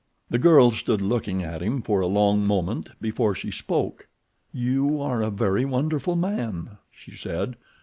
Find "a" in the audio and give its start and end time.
2.01-2.07, 5.21-5.29